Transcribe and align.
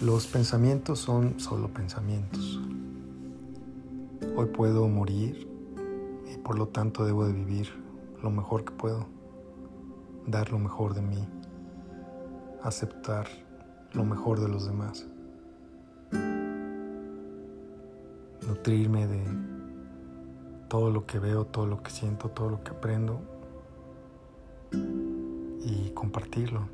Los 0.00 0.28
pensamientos 0.28 1.00
son 1.00 1.40
solo 1.40 1.66
pensamientos. 1.74 2.60
Hoy 4.36 4.46
puedo 4.46 4.86
morir 4.86 5.50
y 6.32 6.38
por 6.38 6.56
lo 6.56 6.68
tanto 6.68 7.04
debo 7.04 7.26
de 7.26 7.32
vivir 7.32 7.68
lo 8.22 8.30
mejor 8.30 8.64
que 8.64 8.70
puedo, 8.70 9.08
dar 10.24 10.52
lo 10.52 10.60
mejor 10.60 10.94
de 10.94 11.02
mí, 11.02 11.28
aceptar 12.62 13.26
lo 13.92 14.04
mejor 14.04 14.38
de 14.38 14.46
los 14.46 14.66
demás, 14.66 15.04
nutrirme 18.46 19.08
de 19.08 19.24
todo 20.68 20.92
lo 20.92 21.06
que 21.06 21.18
veo, 21.18 21.44
todo 21.44 21.66
lo 21.66 21.82
que 21.82 21.90
siento, 21.90 22.28
todo 22.28 22.50
lo 22.50 22.62
que 22.62 22.70
aprendo 22.70 23.20
y 24.70 25.90
compartirlo. 25.90 26.68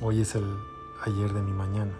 Hoy 0.00 0.20
es 0.20 0.34
el 0.34 0.44
ayer 1.04 1.32
de 1.32 1.40
mi 1.40 1.52
mañana. 1.52 1.92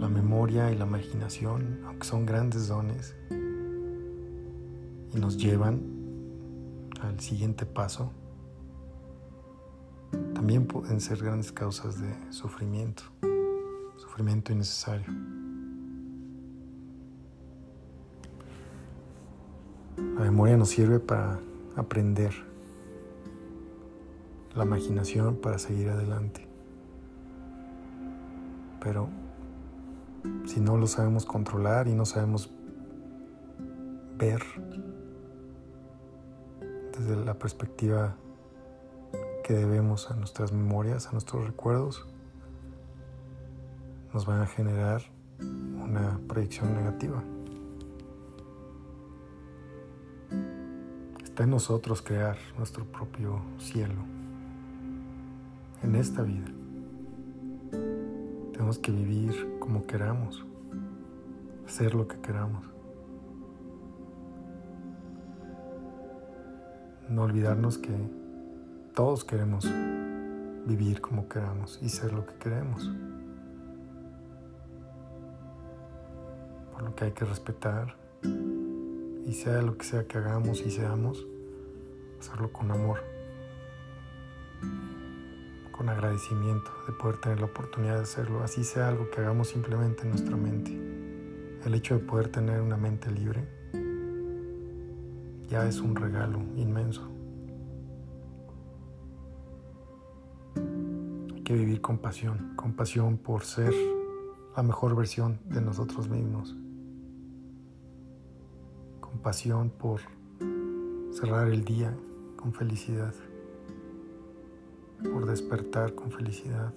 La 0.00 0.08
memoria 0.08 0.72
y 0.72 0.76
la 0.76 0.84
imaginación, 0.84 1.80
aunque 1.86 2.06
son 2.06 2.26
grandes 2.26 2.66
dones 2.66 3.14
y 3.30 5.18
nos 5.18 5.36
llevan 5.36 5.80
al 7.00 7.20
siguiente 7.20 7.66
paso, 7.66 8.10
también 10.34 10.66
pueden 10.66 11.00
ser 11.00 11.18
grandes 11.22 11.52
causas 11.52 12.00
de 12.00 12.12
sufrimiento, 12.32 13.04
sufrimiento 13.96 14.52
innecesario. 14.52 15.06
La 19.96 20.22
memoria 20.22 20.56
nos 20.56 20.70
sirve 20.70 20.98
para 20.98 21.38
aprender, 21.76 22.32
la 24.56 24.64
imaginación 24.64 25.36
para 25.36 25.58
seguir 25.58 25.90
adelante. 25.90 26.46
Pero 28.80 29.08
si 30.46 30.60
no 30.60 30.76
lo 30.78 30.86
sabemos 30.86 31.26
controlar 31.26 31.88
y 31.88 31.92
no 31.92 32.06
sabemos 32.06 32.50
ver 34.16 34.42
desde 36.98 37.16
la 37.24 37.34
perspectiva 37.34 38.16
que 39.44 39.52
debemos 39.52 40.10
a 40.10 40.16
nuestras 40.16 40.52
memorias, 40.52 41.08
a 41.08 41.12
nuestros 41.12 41.46
recuerdos, 41.46 42.06
nos 44.14 44.24
van 44.24 44.40
a 44.40 44.46
generar 44.46 45.02
una 45.38 46.18
proyección 46.26 46.74
negativa. 46.74 47.22
Está 51.22 51.44
en 51.44 51.50
nosotros 51.50 52.00
crear 52.00 52.38
nuestro 52.56 52.86
propio 52.86 53.42
cielo 53.58 54.15
en 55.82 55.94
esta 55.94 56.22
vida. 56.22 56.46
Tenemos 58.52 58.78
que 58.78 58.90
vivir 58.90 59.58
como 59.58 59.86
queramos, 59.86 60.44
hacer 61.66 61.94
lo 61.94 62.08
que 62.08 62.18
queramos. 62.20 62.64
No 67.08 67.22
olvidarnos 67.22 67.78
que 67.78 67.92
todos 68.94 69.24
queremos 69.24 69.70
vivir 70.66 71.00
como 71.00 71.28
queramos 71.28 71.78
y 71.82 71.88
ser 71.88 72.12
lo 72.12 72.26
que 72.26 72.34
queremos. 72.34 72.90
Por 76.72 76.82
lo 76.82 76.94
que 76.94 77.04
hay 77.04 77.12
que 77.12 77.24
respetar 77.24 77.96
y 79.26 79.32
sea 79.32 79.62
lo 79.62 79.76
que 79.76 79.84
sea 79.84 80.06
que 80.06 80.18
hagamos 80.18 80.60
y 80.60 80.70
seamos, 80.70 81.26
hacerlo 82.18 82.52
con 82.52 82.70
amor, 82.70 83.00
con 85.76 85.88
agradecimiento 85.88 86.70
de 86.86 86.92
poder 86.92 87.18
tener 87.18 87.40
la 87.40 87.46
oportunidad 87.46 87.96
de 87.96 88.02
hacerlo, 88.02 88.42
así 88.42 88.64
sea 88.64 88.88
algo 88.88 89.10
que 89.10 89.20
hagamos 89.20 89.48
simplemente 89.48 90.02
en 90.02 90.10
nuestra 90.10 90.36
mente. 90.36 90.72
El 91.64 91.74
hecho 91.74 91.94
de 91.94 92.00
poder 92.00 92.28
tener 92.28 92.60
una 92.60 92.76
mente 92.76 93.10
libre 93.10 93.46
ya 95.48 95.66
es 95.66 95.80
un 95.80 95.94
regalo 95.94 96.40
inmenso. 96.56 97.08
Hay 101.34 101.42
que 101.42 101.54
vivir 101.54 101.80
con 101.80 101.98
pasión, 101.98 102.54
con 102.56 102.72
pasión 102.72 103.18
por 103.18 103.44
ser 103.44 103.72
la 104.56 104.62
mejor 104.62 104.96
versión 104.96 105.38
de 105.44 105.60
nosotros 105.60 106.08
mismos 106.08 106.56
pasión 109.26 109.70
por 109.70 110.00
cerrar 111.10 111.48
el 111.48 111.64
día 111.64 111.92
con 112.36 112.52
felicidad, 112.52 113.12
por 115.02 115.26
despertar 115.26 115.94
con 115.94 116.10
felicidad, 116.10 116.72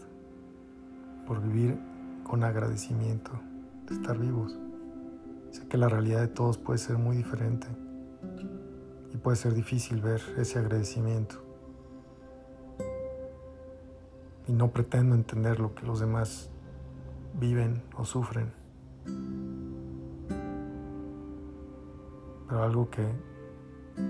por 1.26 1.42
vivir 1.42 1.80
con 2.24 2.44
agradecimiento 2.44 3.32
de 3.88 3.96
estar 3.96 4.18
vivos. 4.18 4.58
Sé 5.52 5.68
que 5.68 5.78
la 5.78 5.90
realidad 5.90 6.22
de 6.22 6.28
todos 6.28 6.58
puede 6.58 6.80
ser 6.80 6.98
muy 6.98 7.18
diferente 7.18 7.68
y 9.14 9.18
puede 9.18 9.38
ser 9.38 9.54
difícil 9.54 10.02
ver 10.02 10.22
ese 10.38 10.60
agradecimiento. 10.60 11.36
Y 14.48 14.54
no 14.54 14.72
pretendo 14.72 15.16
entender 15.16 15.60
lo 15.60 15.74
que 15.76 15.86
los 15.86 16.00
demás 16.00 16.50
viven 17.40 17.84
o 17.96 18.06
sufren. 18.06 18.52
Pero 22.48 22.64
algo 22.64 22.90
que 22.90 23.08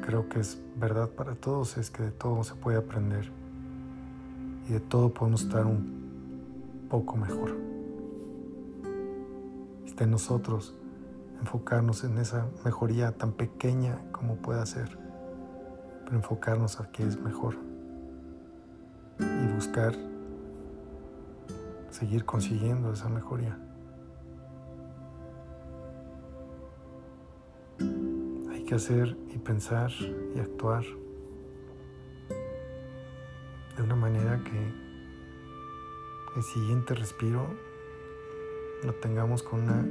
creo 0.01 0.29
que 0.29 0.39
es 0.39 0.61
verdad 0.77 1.09
para 1.09 1.35
todos 1.35 1.77
es 1.77 1.91
que 1.91 2.03
de 2.03 2.11
todo 2.11 2.43
se 2.43 2.55
puede 2.55 2.77
aprender 2.77 3.38
y 4.69 4.73
de 4.73 4.79
todo 4.79 5.13
podemos 5.13 5.41
estar 5.41 5.65
un 5.65 6.87
poco 6.89 7.17
mejor. 7.17 7.57
Está 9.85 10.03
en 10.03 10.11
nosotros 10.11 10.75
enfocarnos 11.39 12.03
en 12.03 12.17
esa 12.19 12.47
mejoría 12.63 13.11
tan 13.11 13.31
pequeña 13.31 13.99
como 14.11 14.35
pueda 14.35 14.63
ser, 14.65 14.97
pero 16.05 16.17
enfocarnos 16.17 16.79
a 16.79 16.91
que 16.91 17.03
es 17.03 17.19
mejor 17.19 17.57
y 19.19 19.53
buscar 19.55 19.95
seguir 21.89 22.23
consiguiendo 22.25 22.93
esa 22.93 23.09
mejoría. 23.09 23.57
que 28.69 28.75
hacer 28.75 29.17
y 29.33 29.39
pensar 29.39 29.89
y 30.35 30.39
actuar 30.39 30.83
de 33.79 33.85
una 33.85 33.95
manera 33.95 34.43
que 34.43 34.73
el 36.35 36.43
siguiente 36.43 36.93
respiro 36.95 37.47
lo 38.83 38.93
tengamos 38.95 39.41
con 39.41 39.61
una 39.61 39.85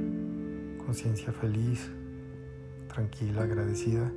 conciencia 0.85 1.33
feliz, 1.33 1.89
tranquila, 2.87 3.41
agradecida. 3.41 4.11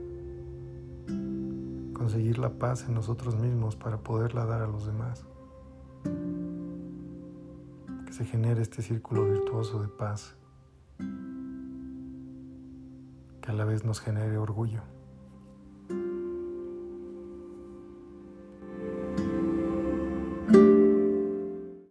Conseguir 1.95 2.39
la 2.39 2.51
paz 2.51 2.85
en 2.87 2.93
nosotros 2.93 3.37
mismos 3.37 3.75
para 3.75 3.97
poderla 3.97 4.45
dar 4.45 4.61
a 4.61 4.67
los 4.67 4.85
demás. 4.85 5.25
Que 8.05 8.13
se 8.13 8.27
genere 8.27 8.61
este 8.61 8.83
círculo 8.83 9.25
virtuoso 9.25 9.81
de 9.81 9.89
paz 9.89 10.35
que 13.41 13.51
a 13.51 13.55
la 13.55 13.65
vez 13.65 13.87
nos 13.87 14.01
genere 14.01 14.37
orgullo. 14.37 14.83